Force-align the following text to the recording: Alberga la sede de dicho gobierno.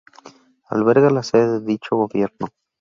Alberga 0.69 1.11
la 1.11 1.21
sede 1.21 1.59
de 1.59 1.59
dicho 1.63 1.95
gobierno. 1.95 2.47